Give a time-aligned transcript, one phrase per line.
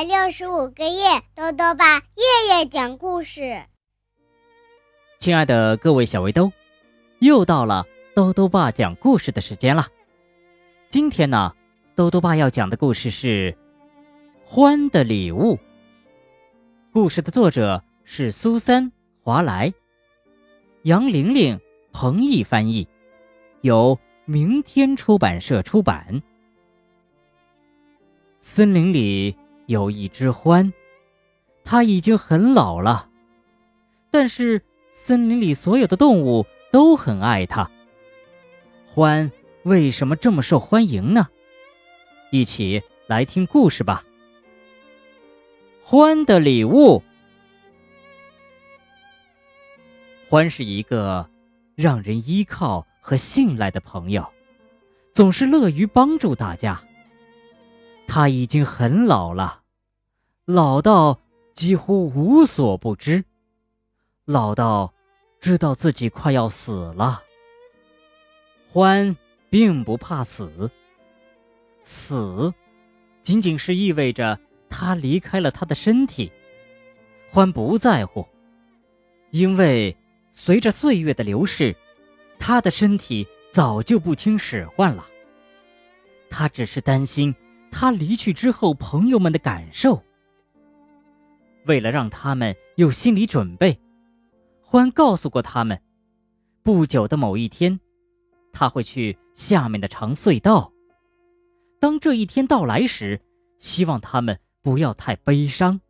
[0.00, 3.64] 百六十五个夜，豆豆爸夜夜讲故事。
[5.18, 6.50] 亲爱的各位小围兜，
[7.18, 9.86] 又到了豆豆爸讲故事的时间了。
[10.88, 11.54] 今天呢，
[11.94, 13.52] 豆豆爸要讲的故事是
[14.42, 15.56] 《欢的礼物》。
[16.94, 18.84] 故事的作者是苏珊·
[19.22, 19.70] 华莱，
[20.84, 21.60] 杨玲玲、
[21.92, 22.88] 彭毅翻译，
[23.60, 26.22] 由明天出版社出版。
[28.38, 29.36] 森林里
[29.70, 30.72] 有一只獾，
[31.62, 33.08] 它已经很老了，
[34.10, 37.70] 但是森林里所有的动物都很爱它。
[38.92, 39.30] 獾
[39.62, 41.28] 为什么这么受欢迎呢？
[42.32, 44.04] 一起来听故事吧。
[45.84, 47.00] 獾的礼物。
[50.28, 51.30] 獾是一个
[51.76, 54.28] 让人依靠和信赖的朋友，
[55.12, 56.82] 总是乐于帮助大家。
[58.08, 59.59] 他已经很老了，
[60.50, 61.20] 老到
[61.54, 63.24] 几乎无所不知，
[64.24, 64.92] 老到
[65.40, 67.22] 知道自己快要死了。
[68.72, 69.14] 獾
[69.48, 70.68] 并不怕死，
[71.84, 72.52] 死
[73.22, 76.32] 仅仅是意味着他离开了他的身体。
[77.32, 78.26] 獾不在乎，
[79.30, 79.96] 因为
[80.32, 81.76] 随着岁月的流逝，
[82.40, 85.06] 他的身体早就不听使唤了。
[86.28, 87.32] 他只是担心。
[87.70, 90.02] 他离去之后，朋友们的感受。
[91.66, 93.78] 为了让他们有心理准备，
[94.62, 95.80] 欢告诉过他们，
[96.62, 97.78] 不久的某一天，
[98.52, 100.72] 他会去下面的长隧道。
[101.78, 103.20] 当这一天到来时，
[103.58, 105.80] 希望他们不要太悲伤。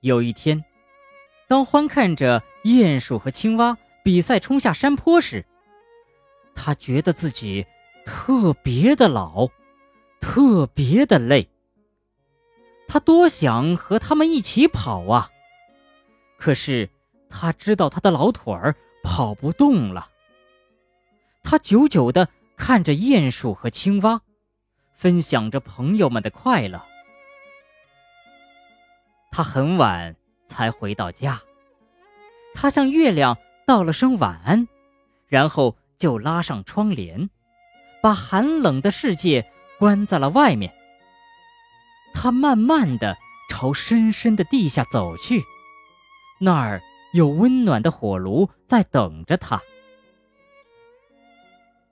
[0.00, 0.64] 有一天，
[1.48, 5.44] 当欢看着鼹鼠和青蛙比赛冲下山坡时，
[6.54, 7.66] 他觉得自己。
[8.08, 9.48] 特别的老，
[10.20, 11.50] 特别的累。
[12.88, 15.30] 他多想和他们一起跑啊！
[16.38, 16.88] 可是
[17.28, 20.10] 他知道他的老腿儿跑不动了。
[21.42, 24.20] 他久久的看着鼹鼠和青蛙，
[24.92, 26.84] 分享着朋友们的快乐。
[29.30, 30.14] 他很晚
[30.46, 31.40] 才回到家，
[32.54, 33.36] 他向月亮
[33.66, 34.68] 道了声晚安，
[35.26, 37.30] 然后就拉上窗帘。
[38.02, 40.72] 把寒冷的世界关在了外面。
[42.26, 43.16] 他慢慢的
[43.48, 45.44] 朝深深的地下走去，
[46.40, 46.82] 那儿
[47.12, 49.62] 有温暖的火炉在等着他。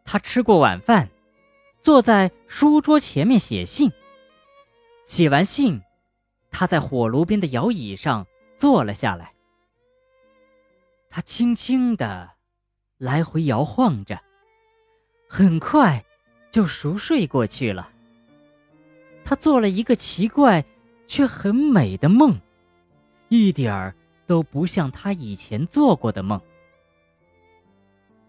[0.04, 1.08] 他吃过晚饭，
[1.80, 3.92] 坐在书桌前面写信。
[5.04, 5.80] 写完信，
[6.50, 9.34] 他在火炉边的摇椅上坐了下来。
[11.10, 12.32] 他轻轻的
[12.98, 14.20] 来回摇晃着。
[15.28, 16.04] 很快，
[16.50, 17.92] 就熟睡过去了。
[19.24, 20.64] 他做了一个奇怪
[21.06, 22.38] 却很美的梦，
[23.28, 23.94] 一点儿
[24.26, 26.40] 都不像他以前做过的梦。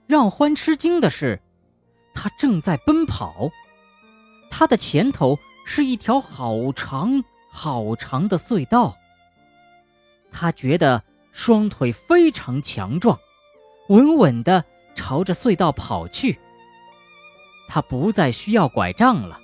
[0.08, 1.42] 让欢吃惊的是，
[2.14, 3.50] 他正在奔跑，
[4.50, 8.96] 他的前头是一条好长好长的隧道。
[10.32, 13.18] 他觉得双腿非常强壮，
[13.90, 14.64] 稳稳地
[14.94, 16.38] 朝着隧道跑去。
[17.68, 19.40] 他不再需要拐杖了，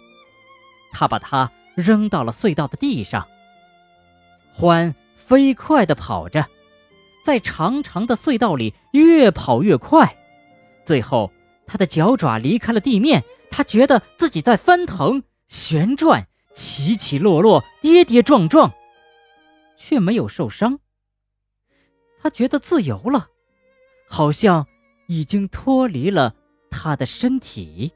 [0.91, 3.27] 他把它扔到了隧道的地上。
[4.53, 6.45] 欢飞快地跑着，
[7.23, 10.17] 在长长的隧道里越跑越快，
[10.85, 11.31] 最后
[11.65, 18.73] 他的脚爪离开了地面，他觉得自己在翻腾、旋转、起起落落、跌跌撞撞，
[19.77, 20.79] 却没有受伤。
[22.21, 23.29] 他觉得自由了，
[24.07, 24.67] 好像
[25.07, 26.35] 已经脱离了
[26.69, 27.93] 他的身体。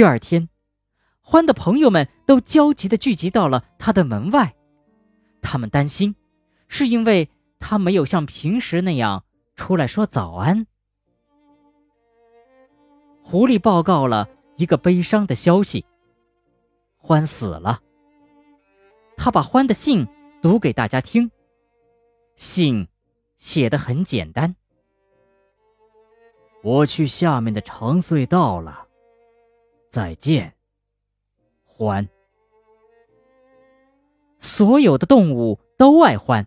[0.00, 0.48] 第二天，
[1.20, 4.56] 欢的朋友们都焦急地聚集到了他的门外。
[5.42, 6.16] 他们担心，
[6.68, 7.28] 是因为
[7.58, 9.22] 他没有像平时那样
[9.56, 10.66] 出来说早安。
[13.22, 14.26] 狐狸报告了
[14.56, 15.84] 一个悲伤的消息：
[16.96, 17.82] 欢死了。
[19.18, 20.08] 他把欢的信
[20.40, 21.30] 读给大家听。
[22.36, 22.88] 信
[23.36, 24.56] 写的很简单
[26.64, 28.86] ：“我去下面的长隧道了。”
[29.90, 30.54] 再见，
[31.76, 32.06] 獾。
[34.38, 36.46] 所有的动物都爱獾，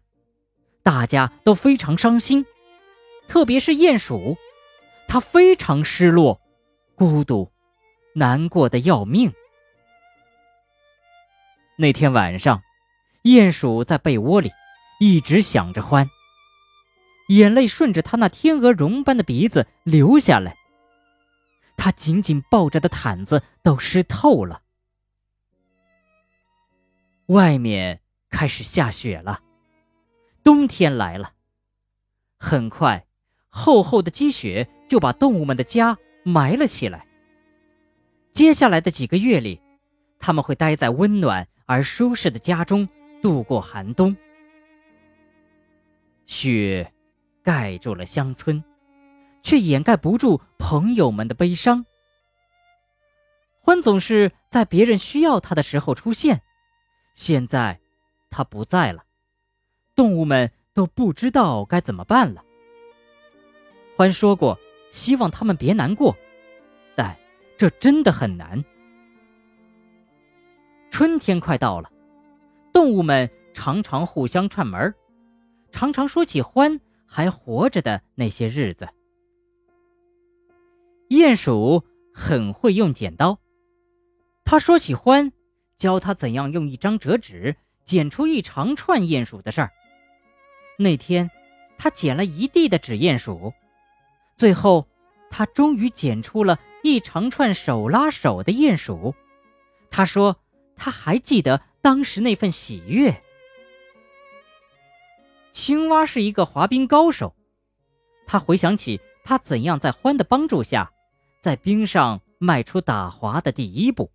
[0.82, 2.46] 大家都非常伤心，
[3.28, 4.38] 特别是鼹鼠，
[5.10, 6.40] 它非常失落、
[6.96, 7.52] 孤独、
[8.16, 9.34] 难过的要命。
[11.76, 12.64] 那天晚上，
[13.24, 14.54] 鼹鼠在被窝里
[15.02, 16.08] 一直想着獾，
[17.28, 20.56] 眼泪顺着他那天鹅绒般的鼻子流下来。
[21.84, 24.62] 他紧紧抱着的毯子都湿透了，
[27.26, 28.00] 外面
[28.30, 29.42] 开始下雪了，
[30.46, 31.34] 冬天来了。
[32.40, 33.06] 很快，
[33.50, 37.06] 厚厚的积雪就把动物们的家埋了起来。
[38.32, 39.60] 接下来的几个月里，
[40.20, 42.88] 他们会待在温暖而舒适的家中
[43.22, 44.16] 度过寒冬。
[46.28, 46.94] 雪
[47.44, 48.64] 盖住了乡村，
[49.44, 51.86] 却掩盖不住朋友们的悲伤。
[53.60, 56.42] 欢总是在别人需要他的时候出现，
[57.14, 57.80] 现在
[58.30, 59.04] 他不在了，
[59.96, 62.44] 动物们都不知道该怎么办了。
[63.96, 64.60] 欢说过，
[64.92, 66.16] 希望他们别难过，
[66.96, 67.16] 但
[67.58, 68.64] 这真的很难。
[70.90, 71.90] 春天快到了，
[72.74, 74.94] 动物们常常互相串门
[75.72, 78.88] 常常说起欢还活着的那些日子。
[81.10, 81.84] 鼹鼠
[82.14, 83.40] 很会用剪刀。
[84.46, 85.32] 他说起欢，
[85.78, 87.56] 教他怎样用一张折纸
[87.86, 89.72] 剪出一长串鼹鼠的事儿。
[90.78, 91.30] 那天，
[91.78, 93.54] 他剪了一地的纸鼹鼠，
[94.36, 94.88] 最后，
[95.30, 99.14] 他终于剪出了一长串手拉手的鼹鼠。
[99.92, 100.38] 他说，
[100.76, 103.22] 他还记得当时那份喜悦。
[105.52, 107.36] 青蛙是一个滑冰高手，
[108.26, 110.92] 他回想起他怎样在欢的帮助下，
[111.44, 114.10] 在冰上迈出打滑的第一步。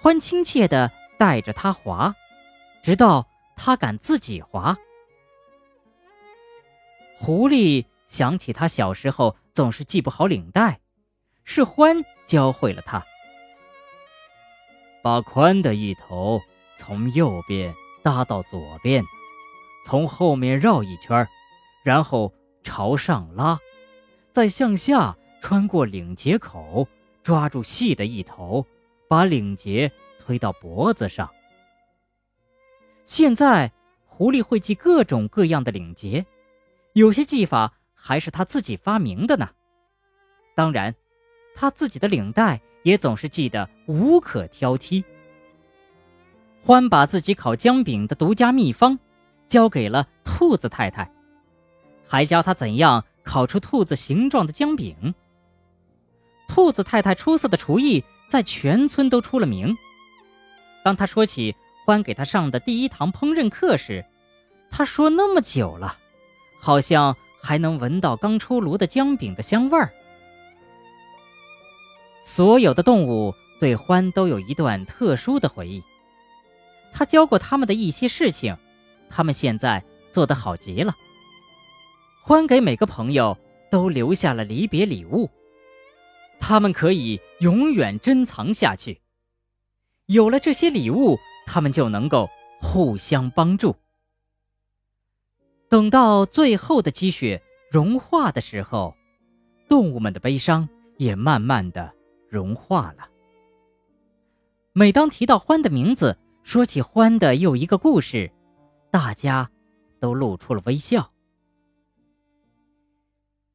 [0.00, 2.14] 欢亲切地带着他滑，
[2.84, 4.78] 直到他敢自己滑。
[7.18, 10.78] 狐狸想起他小时候总是系不好领带，
[11.42, 13.04] 是欢教会了他。
[15.02, 16.40] 把宽的一头
[16.76, 17.74] 从右边
[18.04, 19.02] 搭到左边，
[19.84, 21.26] 从后面绕一圈，
[21.82, 23.58] 然后朝上拉，
[24.30, 26.86] 再向下穿过领结口，
[27.22, 28.66] 抓住细的一头。
[29.10, 29.90] 把领结
[30.20, 31.26] 推到脖子上。
[33.06, 33.72] 现在，
[34.04, 36.26] 狐狸会系各种各样的领结，
[36.92, 39.48] 有些系法还是他自己发明的呢。
[40.54, 40.94] 当然，
[41.54, 45.02] 他自己的领带也总是系得无可挑剔。
[46.60, 48.98] 欢把自己烤姜饼的独家秘方
[49.46, 51.10] 交给了兔子太太，
[52.06, 55.14] 还教他怎样烤出兔子形状的姜饼。
[56.58, 58.02] 兔子太太出色的厨艺。
[58.28, 59.74] 在全村都出了名。
[60.84, 61.54] 当他说起
[61.86, 64.04] 欢给他上的第一堂烹饪课时，
[64.68, 65.96] 他说那么久了，
[66.60, 69.90] 好像还能闻到刚出炉的姜饼的香味儿。
[72.22, 75.82] 所有的动物对欢都有一段特殊的回忆。
[76.92, 78.54] 他教过他们的一些事情，
[79.08, 79.82] 他们现在
[80.12, 80.94] 做得好极了。
[82.20, 83.34] 欢给每个朋友
[83.70, 85.30] 都留下了离别礼物。
[86.40, 89.00] 他们可以永远珍藏下去。
[90.06, 92.28] 有了这些礼物，他们就能够
[92.60, 93.76] 互相帮助。
[95.68, 98.94] 等到最后的积雪融化的时候，
[99.68, 101.92] 动物们的悲伤也慢慢的
[102.30, 103.06] 融化了。
[104.72, 108.30] 每当提到欢的名字，说起欢的又一个故事，
[108.90, 109.50] 大家
[110.00, 111.12] 都露出了微笑。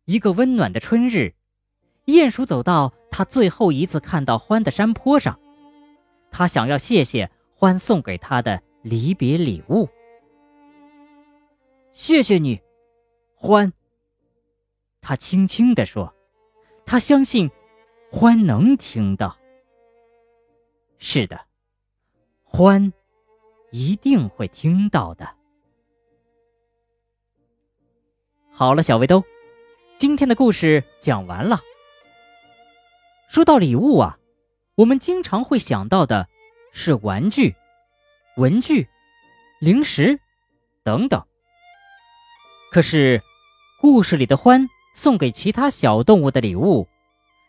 [0.05, 1.33] 一个温暖的春日。
[2.05, 5.39] 鼹鼠走到他最后一次看到欢的山坡上，
[6.31, 9.87] 他想要谢谢欢送给他的离别礼物。
[11.91, 12.59] 谢谢你，
[13.35, 13.71] 欢。
[15.01, 16.13] 他轻轻地说，
[16.85, 17.49] 他相信
[18.11, 19.37] 欢能听到。
[20.97, 21.39] 是的，
[22.43, 22.91] 欢
[23.71, 25.29] 一定会听到的。
[28.49, 29.23] 好了，小围兜，
[29.97, 31.59] 今天的故事讲完了。
[33.33, 34.19] 说到礼物啊，
[34.75, 36.27] 我们经常会想到的
[36.71, 37.55] 是玩具、
[38.37, 38.87] 文具、
[39.59, 40.19] 零食
[40.83, 41.19] 等等。
[42.71, 43.19] 可是，
[43.81, 46.87] 故事里的欢送给其他小动物的礼物，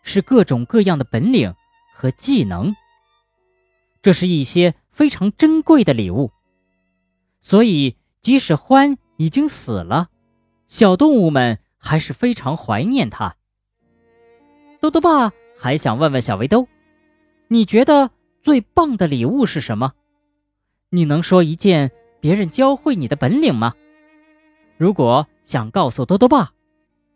[0.02, 1.54] 是各种各样的本领
[1.92, 2.74] 和技能。
[4.00, 6.32] 这是一些非常珍贵的礼物，
[7.42, 10.08] 所以即使欢已经死了，
[10.66, 13.36] 小动物们还是非常怀念他。
[14.80, 15.30] 豆豆爸。
[15.56, 16.66] 还想问问小围兜，
[17.48, 18.10] 你觉得
[18.42, 19.92] 最棒的礼物是什么？
[20.90, 23.74] 你能说一件别人教会你的本领吗？
[24.76, 26.52] 如果想告诉多多爸，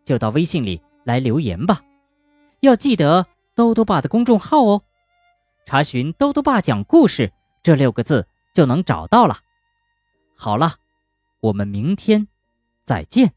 [0.04, 1.82] 就到微信里来留言吧。
[2.60, 4.82] 要记得多多爸的公众号哦，
[5.66, 9.38] 查询“多多爸讲故事”这六个字就能找到了。
[10.36, 10.74] 好了，
[11.40, 12.26] 我们明天
[12.82, 13.32] 再见。